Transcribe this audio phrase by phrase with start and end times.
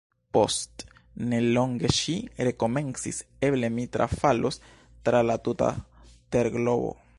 [0.35, 0.83] Post
[1.33, 2.15] ne longe ŝi
[2.47, 4.59] rekomencis: "Eble mi trafalos
[5.09, 5.71] tra la tuta
[6.37, 6.93] terglobo!»